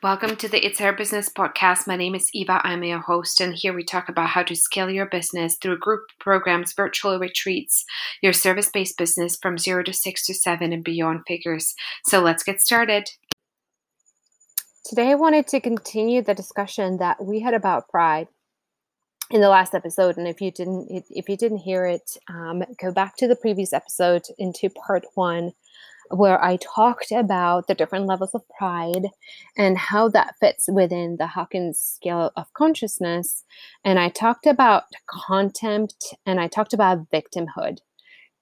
[0.00, 1.88] Welcome to the It's Our Business podcast.
[1.88, 2.60] My name is Eva.
[2.62, 6.02] I'm your host, and here we talk about how to scale your business through group
[6.20, 7.84] programs, virtual retreats,
[8.22, 11.74] your service based business from zero to six to seven and beyond figures.
[12.04, 13.10] So let's get started.
[14.84, 18.28] Today, I wanted to continue the discussion that we had about pride
[19.32, 22.90] in the last episode and if you didn't if you didn't hear it um, go
[22.90, 25.52] back to the previous episode into part one
[26.10, 29.08] where I talked about the different levels of pride
[29.56, 33.44] and how that fits within the Hawkins scale of consciousness.
[33.84, 37.78] And I talked about contempt and I talked about victimhood.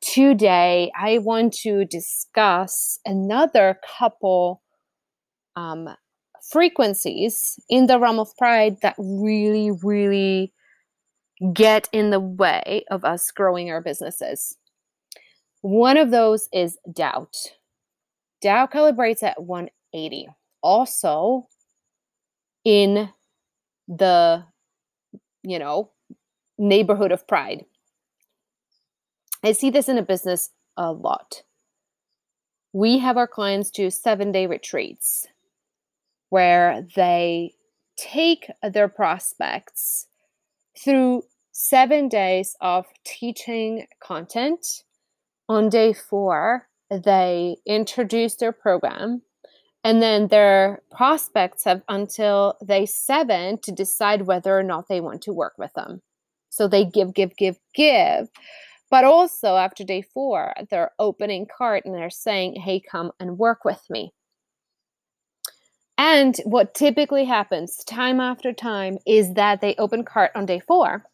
[0.01, 4.63] Today, I want to discuss another couple
[5.57, 5.89] um,
[6.51, 10.53] frequencies in the realm of pride that really, really
[11.53, 14.57] get in the way of us growing our businesses.
[15.63, 17.37] One of those is doubt.
[18.41, 20.29] Doubt calibrates at 180.
[20.63, 21.49] Also,
[22.65, 23.09] in
[23.89, 24.45] the,
[25.43, 25.93] you know,
[26.59, 27.65] neighborhood of pride.
[29.43, 31.43] I see this in a business a lot.
[32.73, 35.27] We have our clients do seven day retreats
[36.31, 37.55] where they
[37.97, 40.09] take their prospects
[40.79, 41.23] through
[41.53, 44.83] seven days of teaching content
[45.49, 49.23] on day four, they introduce their program,
[49.85, 55.23] and then their prospects have until day seven to decide whether or not they want
[55.23, 56.03] to work with them.
[56.51, 58.29] So they give, give, give, give.
[58.91, 63.65] But also after day four, they're opening cart and they're saying, hey, come and work
[63.65, 64.13] with me.
[65.99, 71.05] And what typically happens time after time is that they open cart on day four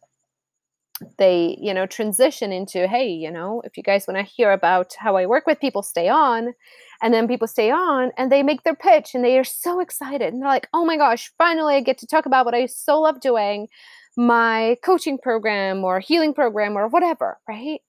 [1.17, 4.93] they you know transition into hey you know if you guys want to hear about
[4.99, 6.53] how i work with people stay on.
[7.01, 10.33] And then people stay on and they make their pitch and they are so excited
[10.33, 13.01] and they're like oh my gosh finally i get to talk about what i so
[13.01, 13.67] love doing
[14.15, 17.81] my coaching program or healing program or whatever right?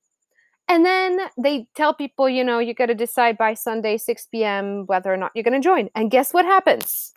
[0.66, 4.86] And then they tell people you know you got to decide by sunday 6 p.m
[4.86, 5.90] whether or not you're going to join.
[5.94, 7.12] And guess what happens?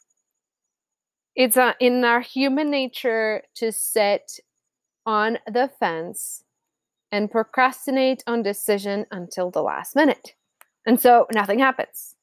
[1.38, 4.40] It's uh, in our human nature to sit
[5.08, 6.44] on the fence
[7.12, 10.36] and procrastinate on decision until the last minute.
[10.86, 12.16] And so nothing happens.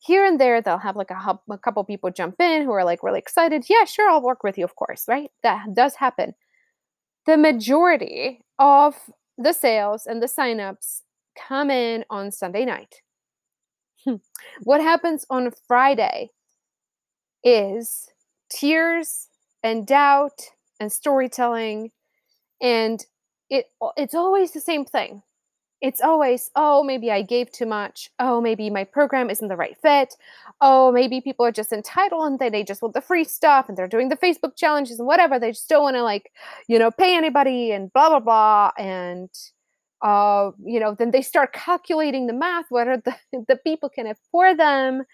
[0.00, 3.04] Here and there, they'll have like a, a couple people jump in who are like
[3.04, 3.64] really excited.
[3.70, 5.30] Yeah, sure, I'll work with you, of course, right?
[5.44, 6.34] That does happen.
[7.24, 8.96] The majority of
[9.38, 11.02] the sales and the signups
[11.48, 12.96] come in on Sunday night.
[14.04, 14.16] Hmm.
[14.64, 16.30] what happens on Friday
[17.44, 18.08] is
[18.50, 19.28] tears
[19.62, 20.40] and doubt
[20.80, 21.92] and storytelling
[22.62, 23.04] and
[23.50, 25.22] it it's always the same thing.
[25.82, 28.08] It's always oh maybe i gave too much.
[28.18, 30.14] Oh maybe my program isn't the right fit.
[30.60, 33.76] Oh maybe people are just entitled and they, they just want the free stuff and
[33.76, 35.38] they're doing the facebook challenges and whatever.
[35.38, 36.30] They just don't want to like
[36.68, 38.70] you know pay anybody and blah blah blah.
[38.78, 39.28] And
[40.02, 43.14] uh, you know then they start calculating the math whether the,
[43.48, 45.04] the people can afford them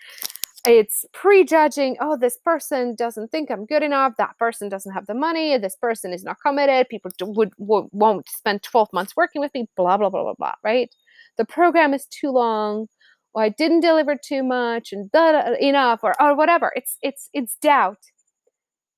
[0.69, 4.15] it's prejudging oh this person doesn't think i'm good enough.
[4.19, 5.57] That person doesn't have the money.
[5.59, 6.89] This person is not committed.
[6.89, 9.69] People would, would won't spend 12 months working with me.
[9.77, 10.91] Blah blah blah blah blah right?
[11.39, 12.87] The program is too long.
[13.35, 16.73] Or i didn't deliver too much and da, enough or, or whatever.
[16.77, 17.99] It's it's it's doubt.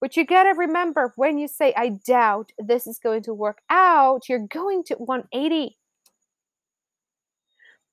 [0.00, 3.58] But you got to remember when you say i doubt this is going to work
[3.70, 5.76] out you're going to 180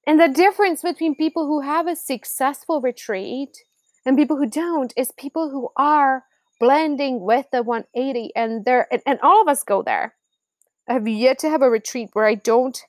[0.07, 3.57] and the difference between people who have a successful retreat
[4.07, 6.23] and people who don't is people who are
[6.61, 10.15] blending with the 180 and they're and, and all of us go there.
[10.87, 12.81] I have yet to have a retreat where I don't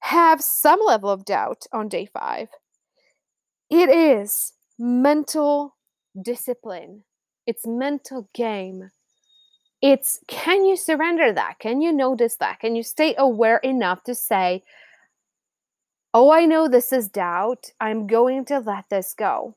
[0.00, 2.48] have some level of doubt on day five.
[3.70, 5.76] It is mental
[6.20, 7.04] discipline.
[7.46, 8.90] It's mental game.
[9.80, 11.60] It's can you surrender that?
[11.60, 12.58] Can you notice that?
[12.58, 14.64] Can you stay aware enough to say,
[16.12, 17.70] Oh, I know this is doubt.
[17.80, 19.54] I'm going to let this go.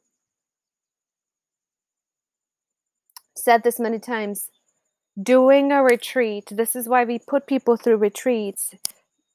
[3.35, 4.49] Said this many times.
[5.21, 8.71] Doing a retreat, this is why we put people through retreats,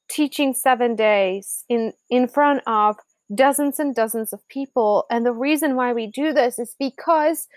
[0.09, 2.97] teaching seven days in, in front of
[3.33, 5.05] dozens and dozens of people.
[5.09, 7.47] And the reason why we do this is because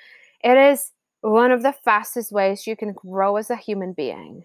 [0.45, 0.93] it is
[1.23, 4.45] one of the fastest ways you can grow as a human being.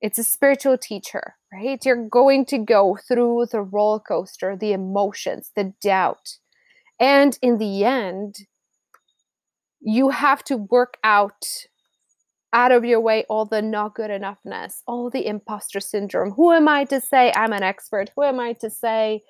[0.00, 1.84] It's a spiritual teacher, right?
[1.84, 6.38] You're going to go through the roller coaster, the emotions, the doubt.
[6.98, 8.36] And in the end,
[9.82, 11.44] you have to work out
[12.54, 16.32] out of your way all the not good enoughness, all the imposter syndrome.
[16.32, 18.10] Who am I to say I'm an expert?
[18.14, 19.22] Who am I to say,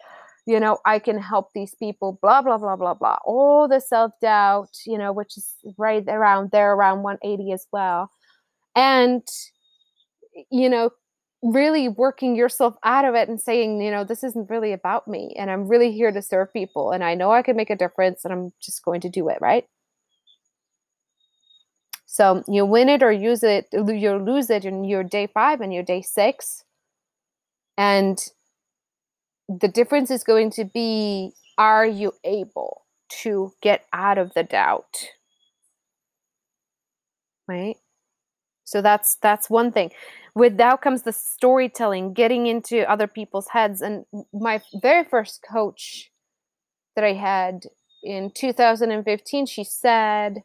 [0.44, 3.18] you know, I can help these people, blah, blah, blah, blah, blah.
[3.24, 8.10] All the self doubt, you know, which is right around there, around 180 as well.
[8.74, 9.22] And,
[10.50, 10.90] you know,
[11.42, 15.34] really working yourself out of it and saying, you know, this isn't really about me.
[15.38, 16.90] And I'm really here to serve people.
[16.90, 19.38] And I know I can make a difference and I'm just going to do it,
[19.40, 19.64] right?
[22.12, 25.72] So you win it or use it, you lose it in your day five and
[25.72, 26.62] your day six.
[27.78, 28.22] And
[29.48, 32.82] the difference is going to be are you able
[33.22, 34.94] to get out of the doubt?
[37.48, 37.76] Right?
[38.64, 39.90] So that's that's one thing.
[40.34, 43.80] With that comes the storytelling getting into other people's heads.
[43.80, 44.04] And
[44.34, 46.10] my very first coach
[46.94, 47.62] that i had
[48.02, 50.42] in 2015 she said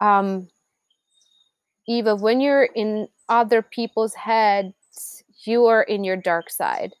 [0.00, 0.48] um
[1.88, 6.92] eva when you're in other people's heads you are in your dark side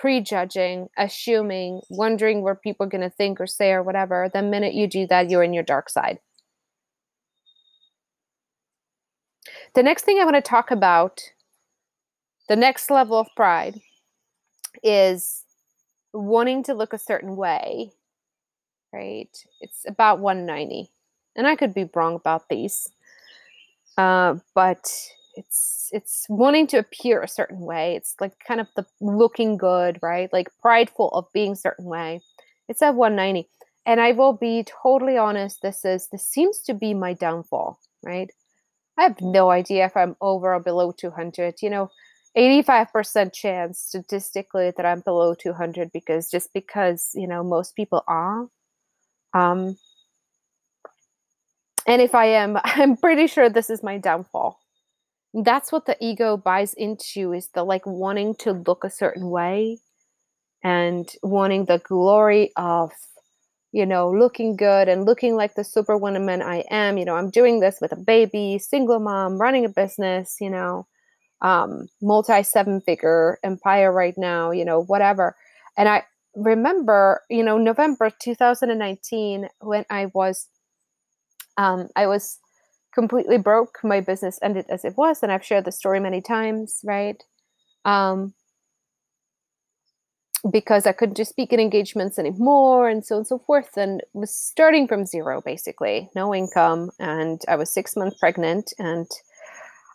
[0.00, 4.72] prejudging, assuming, wondering what people are going to think or say or whatever, the minute
[4.72, 6.18] you do that, you're in your dark side.
[9.74, 11.20] The next thing I want to talk about,
[12.48, 13.82] the next level of pride,
[14.82, 15.44] is
[16.14, 17.92] wanting to look a certain way,
[18.94, 19.28] right?
[19.60, 20.90] It's about 190.
[21.36, 22.88] And I could be wrong about these.
[23.96, 24.90] Uh, but
[25.34, 27.94] it's it's wanting to appear a certain way.
[27.96, 30.32] It's like kind of the looking good right?
[30.32, 32.20] Like prideful of being certain way.
[32.68, 33.48] It's at 190
[33.86, 38.30] and i will be totally honest this is this seems to be my downfall right?
[38.98, 41.90] I have no idea if i'm over or below 200 you know
[42.36, 48.48] 85% chance statistically that i'm below 200 because just because you know most people are.
[49.34, 49.76] Um
[51.86, 54.58] and if i am i'm pretty sure this is my downfall.
[55.34, 59.78] That's what the ego buys into is the like wanting to look a certain way
[60.64, 62.92] and wanting the glory of
[63.72, 66.98] you know looking good and looking like the superwoman i am.
[66.98, 70.86] You know i'm doing this with a baby single mom running a business you know
[71.42, 75.36] um multi seven figure empire right now you know whatever.
[75.78, 76.04] And i
[76.36, 80.48] remember you know november 2019 when i was
[81.62, 82.40] um i was
[82.92, 83.78] completely broke.
[83.82, 87.22] My business ended as it was, and I've shared the story many times, right?
[87.84, 88.34] Um,
[90.50, 94.02] because I couldn't just speak in engagements anymore, and so on and so forth, and
[94.12, 99.06] was starting from zero basically, no income, and I was six months pregnant, and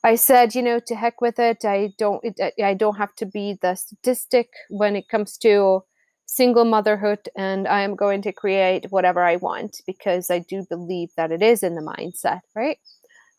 [0.04, 1.66] I said, you know, to heck with it.
[1.66, 5.84] I don't, it, I don't have to be the statistic when it comes to
[6.26, 11.10] single motherhood and I am going to create whatever I want because I do believe
[11.18, 12.80] that it is in the mindset, right?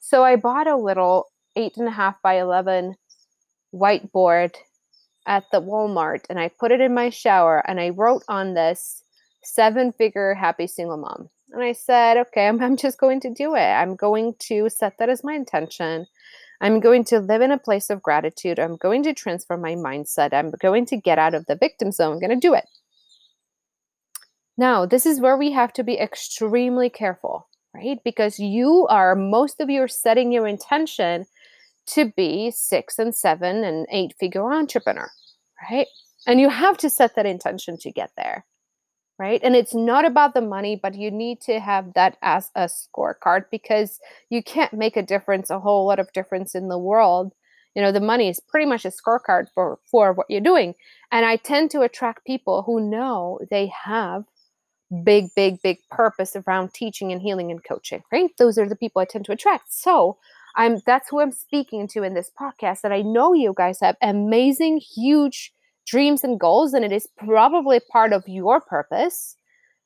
[0.00, 2.94] So I bought a little eight and a half by 11
[3.74, 4.54] whiteboard
[5.26, 9.02] at the Walmart and I put it in my shower and I wrote on this
[9.42, 11.28] seven figure happy single mom.
[11.52, 13.60] And I said, okay, I'm, I'm just going to do it.
[13.60, 16.06] I'm going to set that as my intention.
[16.60, 18.58] I'm going to live in a place of gratitude.
[18.58, 20.32] I'm going to transform my mindset.
[20.32, 22.14] I'm going to get out of the victim zone.
[22.14, 22.64] I'm going to do it.
[24.56, 27.98] Now, this is where we have to be extremely careful, right?
[28.04, 31.26] Because you are, most of you are setting your intention
[31.88, 35.10] to be six and seven and eight figure entrepreneur,
[35.70, 35.86] right?
[36.26, 38.46] And you have to set that intention to get there,
[39.18, 39.40] right?
[39.42, 43.44] And it's not about the money, but you need to have that as a scorecard
[43.50, 43.98] because
[44.30, 47.32] you can't make a difference, a whole lot of difference in the world.
[47.74, 50.74] You know, the money is pretty much a scorecard for for what you're doing.
[51.12, 54.24] And I tend to attract people who know they have
[55.02, 58.30] big, big, big purpose around teaching and healing and coaching, right?
[58.38, 59.72] Those are the people I tend to attract.
[59.72, 60.18] So
[60.56, 62.80] I'm that's who I'm speaking to in this podcast.
[62.82, 65.52] That I know you guys have amazing, huge
[65.86, 69.36] dreams and goals, and it is probably part of your purpose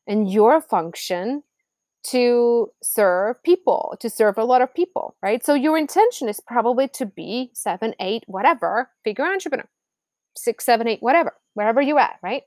[0.07, 1.43] and your function
[2.03, 5.45] to serve people, to serve a lot of people, right?
[5.45, 9.69] So your intention is probably to be seven, eight, whatever, figure entrepreneur,
[10.37, 12.45] six, seven, eight, whatever, wherever you at, right?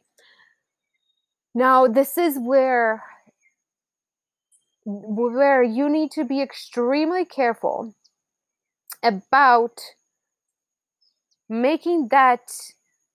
[1.54, 3.04] Now, this is where
[4.86, 7.96] where you need to be extremely careful
[9.02, 9.80] about
[11.48, 12.42] making that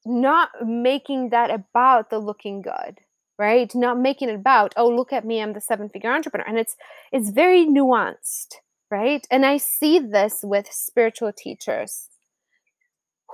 [0.08, 2.98] not making that about the looking good
[3.38, 6.58] right not making it about oh look at me i'm the seven figure entrepreneur and
[6.58, 6.76] it's
[7.12, 8.56] it's very nuanced
[8.90, 12.08] right and i see this with spiritual teachers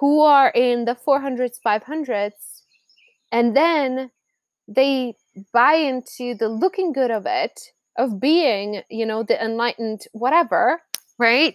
[0.00, 2.62] who are in the 400s 500s
[3.30, 4.10] and then
[4.68, 5.16] they
[5.52, 7.60] buy into the looking good of it,
[7.96, 10.80] of being, you know, the enlightened whatever,
[11.18, 11.54] right?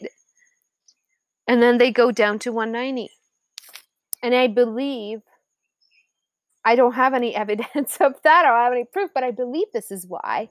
[1.48, 3.10] And then they go down to 190.
[4.22, 5.22] And I believe
[6.66, 9.68] I don't have any evidence of that or I have any proof, but I believe
[9.74, 10.50] this is why.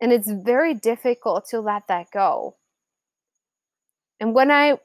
[0.00, 2.56] And it's very difficult to let that go.
[4.18, 4.78] And when I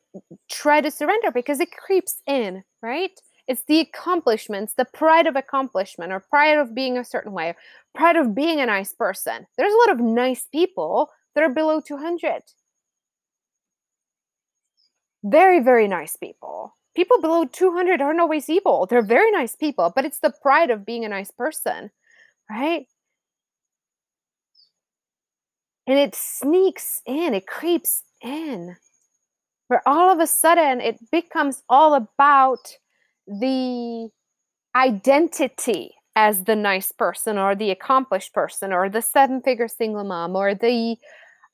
[0.50, 3.12] try to surrender, because it creeps in, right?
[3.48, 7.56] It's the accomplishments, the pride of accomplishment, or pride of being a certain way,
[7.94, 9.46] pride of being a nice person.
[9.58, 12.42] There's a lot of nice people that are below 200.
[15.26, 16.78] Very, very nice people.
[16.96, 18.86] People below 200 aren't always evil.
[18.86, 21.90] They're very nice people, but it's the pride of being a nice person,
[22.50, 22.88] right?
[25.88, 28.76] And it sneaks in, it creeps in,
[29.68, 32.78] where all of a sudden it becomes all about
[33.28, 34.10] the
[34.76, 40.36] identity as the nice person or the accomplished person or the seven figure single mom
[40.36, 40.98] or the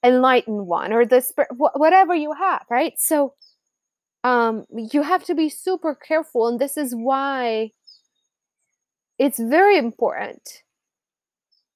[0.03, 1.23] enlightened one or the
[1.75, 3.33] whatever you have right so
[4.23, 7.71] um you have to be super careful and this is why
[9.17, 10.63] it's very important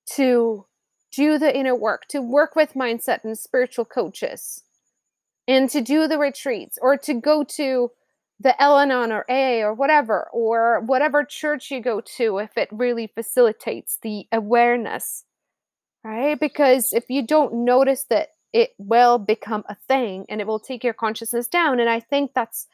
[0.05, 0.65] to
[1.11, 4.63] do the inner work to work with mindset and spiritual coaches
[5.47, 7.91] and to do the retreats or to go to
[8.39, 13.07] the Al-Anon or AA or whatever, or whatever church you go to, if it really
[13.07, 15.23] facilitates the awareness,
[16.03, 16.39] right?
[16.39, 20.83] Because if you don't notice that, it will become a thing and it will take
[20.83, 21.79] your consciousness down.
[21.79, 22.67] And I think that's,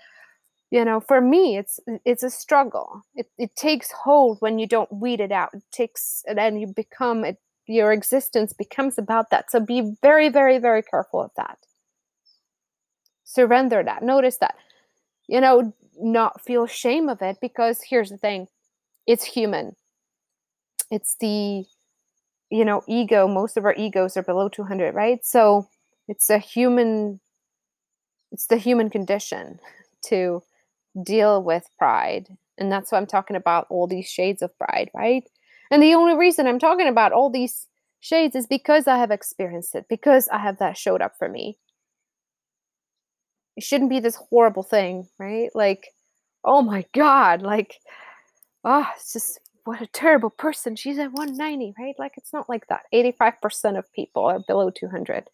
[0.70, 3.02] you know, for me, it's it's a struggle.
[3.16, 5.50] It it takes hold when you don't weed it out.
[5.54, 7.38] It takes, and then you become it.
[7.68, 9.52] Your existence becomes about that.
[9.52, 11.58] So be very, very, very careful of that.
[13.24, 14.04] Surrender that.
[14.04, 14.56] Notice that
[15.32, 18.48] you know, not feel shame of it because here's the thing
[19.08, 19.76] it's human.
[20.92, 21.64] It's the,
[22.52, 23.28] you know, ego.
[23.28, 25.26] Most of our egos are below 200, right?
[25.26, 25.68] So
[26.08, 27.20] it's a human,
[28.32, 29.60] it's the human condition
[30.06, 30.44] to
[31.04, 32.28] deal with pride.
[32.58, 35.24] And that's why I'm talking about all these shades of pride, right?
[35.72, 37.68] And the only reason I'm talking about all these
[38.02, 41.58] shades is because I have experienced it, because I have that showed up for me
[43.56, 45.50] it shouldn't be this horrible thing, right?
[45.54, 45.88] Like,
[46.44, 47.80] oh my God, like,
[48.64, 50.76] oh, it's just what a terrible person.
[50.76, 51.96] She's at 190, right?
[51.98, 52.86] Like, it's not like that.
[52.94, 55.30] 85% of people are below 200.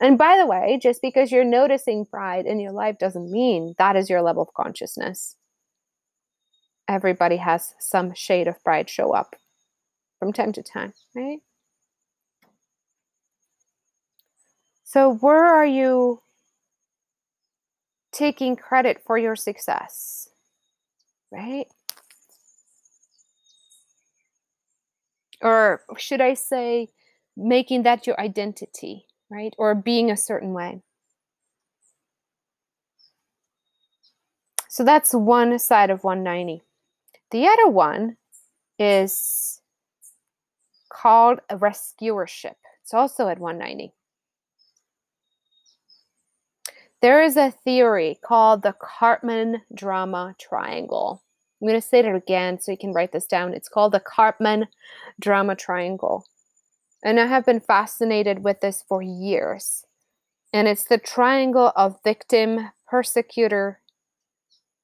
[0.00, 3.96] And by the way, just because you're noticing pride in your life doesn't mean that
[3.96, 5.36] is your level of consciousness.
[6.88, 9.36] Everybody has some shade of pride show up
[10.18, 11.40] from time to time, right?
[14.84, 16.20] So, where are you
[18.12, 20.28] taking credit for your success,
[21.30, 21.66] right?
[25.42, 26.88] Or should I say,
[27.36, 29.54] making that your identity, right?
[29.58, 30.82] Or being a certain way.
[34.68, 36.62] So that's one side of 190.
[37.30, 38.16] The other one
[38.78, 39.60] is
[40.88, 42.56] called a rescuership.
[42.82, 43.92] It's also at 190.
[47.02, 51.22] There is a theory called the Karpman drama triangle.
[51.60, 53.54] I'm going to say it again so you can write this down.
[53.54, 54.66] It's called the Karpman
[55.20, 56.26] drama triangle.
[57.04, 59.84] And I have been fascinated with this for years.
[60.52, 63.80] And it's the triangle of victim, persecutor,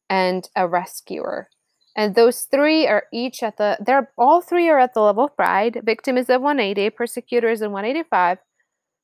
[0.09, 1.49] and a rescuer.
[1.97, 5.37] And those three are each at the, they're all three are at the level of
[5.37, 5.81] pride.
[5.83, 8.39] Victim is at 180, persecutor is at 185,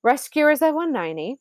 [0.02, 1.38] rescuer is at 190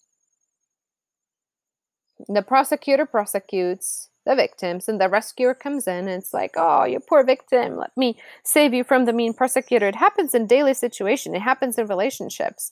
[2.27, 6.99] the prosecutor prosecutes the victims and the rescuer comes in and it's like oh you
[6.99, 11.35] poor victim let me save you from the mean persecutor it happens in daily situation.
[11.35, 12.71] It happens in relationships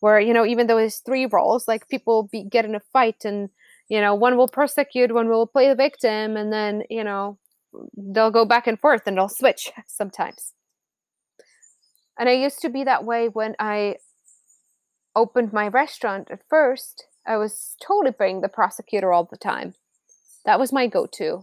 [0.00, 3.24] where you know even though there's three roles like people be, get in a fight
[3.24, 3.50] and
[3.88, 7.38] you know one will persecute one will play the victim and then you know
[7.96, 10.52] they'll go back and forth and they'll switch sometimes.
[12.18, 13.96] And i used to be that way when i
[15.16, 17.06] opened my restaurant at first.
[17.26, 19.74] I was totally playing the prosecutor all the time.
[20.44, 21.42] That was my go to.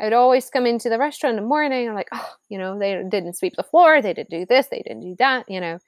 [0.00, 1.88] I'd always come into the restaurant in the morning.
[1.88, 4.02] I'm like, oh, you know, they didn't sweep the floor.
[4.02, 4.66] They didn't do this.
[4.66, 5.78] They didn't do that, you know.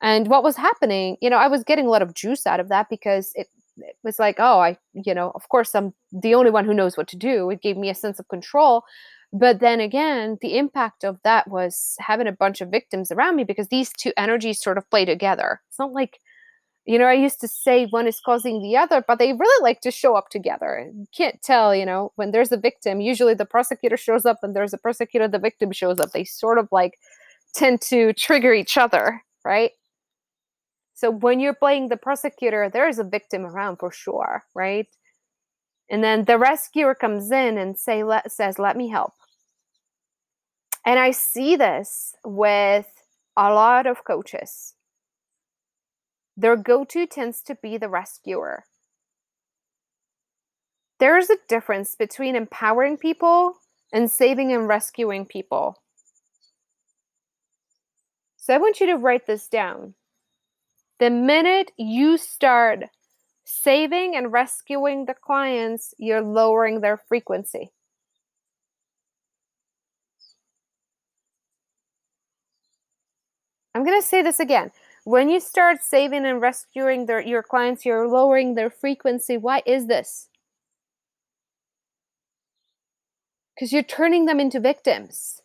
[0.00, 2.68] And what was happening, you know, I was getting a lot of juice out of
[2.68, 3.48] that because it,
[3.78, 6.96] it was like, oh, I, you know, of course, I'm the only one who knows
[6.96, 7.50] what to do.
[7.50, 8.82] It gave me a sense of control.
[9.32, 13.44] But then again, the impact of that was having a bunch of victims around me
[13.44, 15.60] because these two energies sort of play together.
[15.68, 16.18] It's not like
[16.84, 19.80] you know, I used to say one is causing the other, but they really like
[19.82, 20.90] to show up together.
[20.92, 24.54] You can't tell, you know, when there's a victim, usually the prosecutor shows up and
[24.54, 26.10] there's a prosecutor, the victim shows up.
[26.10, 26.98] They sort of like
[27.54, 29.70] tend to trigger each other, right?
[30.94, 34.88] So when you're playing the prosecutor, there's a victim around for sure, right?
[35.88, 39.12] And then the rescuer comes in and say let, says, "Let me help."
[40.86, 42.86] And I see this with
[43.36, 44.74] a lot of coaches.
[46.36, 48.64] Their go to tends to be the rescuer.
[50.98, 53.54] There's a difference between empowering people
[53.92, 55.82] and saving and rescuing people.
[58.36, 59.94] So I want you to write this down.
[60.98, 62.84] The minute you start
[63.44, 67.72] saving and rescuing the clients, you're lowering their frequency.
[73.74, 74.70] I'm going to say this again.
[75.04, 79.36] When you start saving and rescuing their, your clients, you're lowering their frequency.
[79.36, 80.28] Why is this?
[83.54, 85.40] Because you're turning them into victims.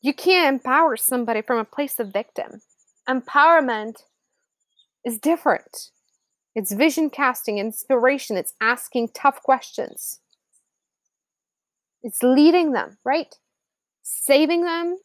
[0.00, 2.62] You can't empower somebody from a place of victim.
[3.08, 4.04] Empowerment
[5.04, 5.90] is different.
[6.54, 10.20] It's vision casting, inspiration, it's asking tough questions.
[12.02, 13.34] It's leading them, right?
[14.02, 14.98] Saving them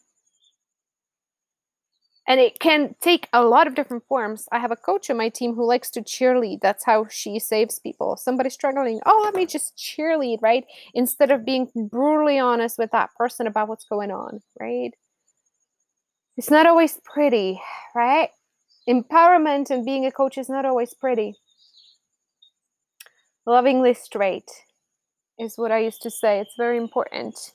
[2.27, 4.48] and it can take a lot of different forms.
[4.51, 6.62] I have a coach on my team who likes to cheerlead.
[6.62, 8.15] That's how she saves people.
[8.15, 10.63] Somebody struggling, oh, let me just cheerlead, right?
[10.94, 14.92] Instead of being brutally honest with that person about what's going on, right?
[16.38, 17.62] It's not always pretty,
[17.94, 18.30] right?
[18.88, 21.36] Empowerment and being a coach is not always pretty.
[23.46, 24.50] Lovingly straight
[25.38, 26.39] is what I used to say.
[26.39, 27.51] It's very important.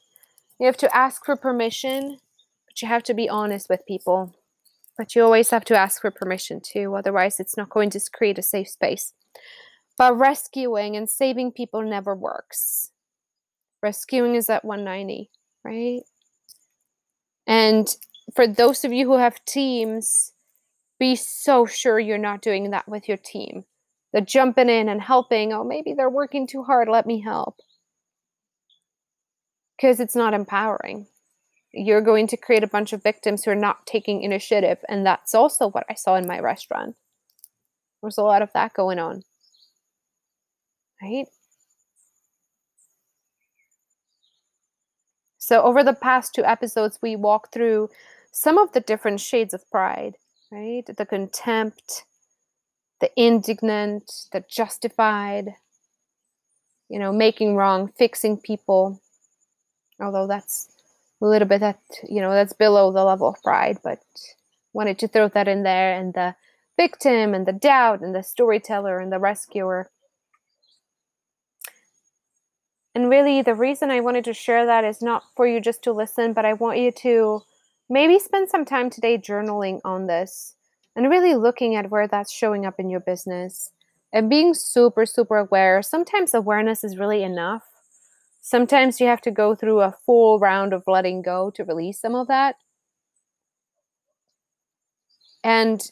[0.60, 2.18] You have to ask for permission,
[2.66, 4.34] but you have to be honest with people
[4.98, 8.36] but you always have to ask for permission too, otherwise, it's not going to create
[8.36, 9.14] a safe space.
[9.96, 12.90] But rescuing and saving people never works.
[13.80, 15.30] Rescuing is at 190,
[15.64, 16.00] right?
[17.46, 17.88] And
[18.34, 20.32] for those of you who have teams,
[20.98, 23.64] be so sure you're not doing that with your team.
[24.12, 27.56] The jumping in and helping, oh, maybe they're working too hard, let me help.
[29.76, 31.06] Because it's not empowering
[31.78, 34.78] you're going to create a bunch of victims who are not taking initiative.
[34.88, 36.96] And that's also what I saw in my restaurant.
[38.02, 39.22] There's a lot of that going on.
[41.02, 41.26] Right?
[45.38, 47.88] So, over the past two episodes, we walked through
[48.32, 50.14] some of the different shades of pride,
[50.52, 50.84] right?
[50.84, 52.04] The contempt,
[53.00, 55.54] the indignant, the justified,
[56.88, 59.00] you know, making wrong, fixing people.
[60.00, 60.77] Although that's
[61.20, 64.00] a little bit that you know that's below the level of pride but
[64.72, 65.92] wanted to throw that in there.
[65.92, 66.34] And the
[66.78, 69.90] victim and the doubt and the storyteller and the rescuer.
[72.94, 75.92] And really the reason i wanted to share that is not for you just to
[75.92, 77.42] listen but i want you to
[77.88, 80.56] maybe spend some time today journaling on this
[80.96, 83.70] and really looking at where that's showing up in your business
[84.12, 85.80] and being super super aware.
[85.80, 87.62] Sometimes awareness is really enough
[88.48, 92.14] Sometimes you have to go through a full round of letting go to release some
[92.14, 92.56] of that.
[95.44, 95.82] And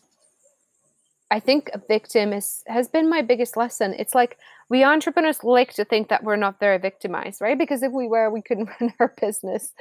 [1.30, 3.94] I think a victim is has been my biggest lesson.
[3.98, 4.38] It's like
[4.70, 7.58] we entrepreneurs like to think that we're not very victimized, right?
[7.58, 9.74] Because if we were, we couldn't run our business.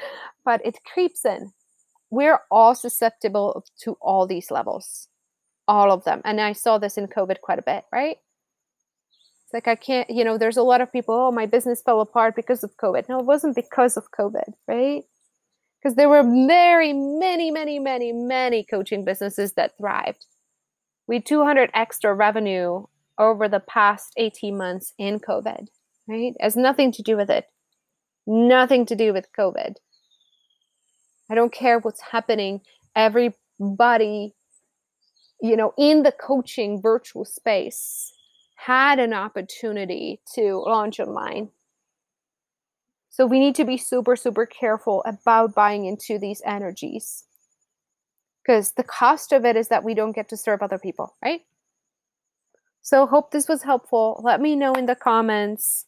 [0.43, 1.53] But it creeps in.
[2.09, 5.07] We're all susceptible to all these levels,
[5.65, 6.21] all of them.
[6.25, 8.17] And I saw this in COVID quite a bit, right?
[9.53, 12.35] Like I can't, you know, there's a lot of people, oh, my business fell apart
[12.35, 13.07] because of COVID.
[13.07, 15.03] No, it wasn't because of COVID, right?
[15.81, 20.25] Because there were very, many, many, many, many coaching businesses that thrived.
[21.07, 22.85] We 200 extra revenue
[23.19, 25.67] over the past 18 months in COVID,
[26.07, 26.33] right?
[26.35, 27.45] It has nothing to do with it.
[28.25, 29.75] Nothing to do with COVID.
[31.29, 32.61] I don't care what's happening.
[32.95, 34.33] Everybody,
[35.41, 38.11] you know, in the coaching virtual space
[38.55, 41.49] had an opportunity to launch online.
[43.09, 47.25] So we need to be super, super careful about buying into these energies.
[48.41, 51.41] Because the cost of it is that we don't get to serve other people, right?
[52.81, 54.21] So hope this was helpful.
[54.23, 55.85] Let me know in the comments,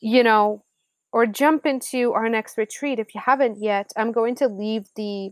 [0.00, 0.64] you know,
[1.12, 3.92] or jump into our next retreat if you haven't yet.
[3.96, 5.30] I'm going to leave the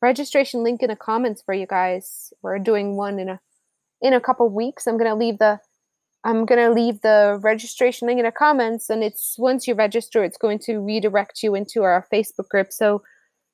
[0.00, 2.32] registration link in the comments for you guys.
[2.40, 3.40] We're doing one in a
[4.02, 4.86] in a couple weeks.
[4.86, 5.58] I'm gonna leave the
[6.24, 10.36] I'm gonna leave the registration link in the comments, and it's once you register, it's
[10.36, 12.72] going to redirect you into our Facebook group.
[12.72, 13.02] So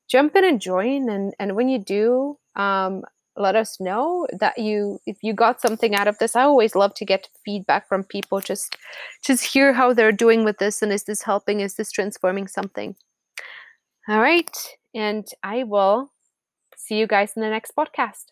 [0.08, 3.04] jump in and join, and and when you do, um,
[3.36, 6.34] let us know that you if you got something out of this.
[6.36, 8.40] I always love to get feedback from people.
[8.40, 8.76] Just
[9.24, 11.60] just hear how they're doing with this, and is this helping?
[11.60, 12.96] Is this transforming something?
[14.08, 14.56] All right,
[14.94, 16.12] and I will
[16.76, 18.26] see you guys in the next podcast.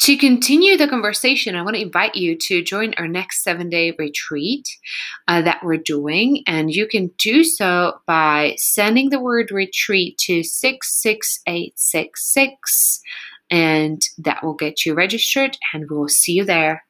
[0.00, 3.94] To continue the conversation, I want to invite you to join our next seven day
[3.98, 4.68] retreat
[5.28, 6.42] uh, that we're doing.
[6.46, 13.00] And you can do so by sending the word retreat to 66866,
[13.50, 15.56] and that will get you registered.
[15.72, 16.84] And we will see you there.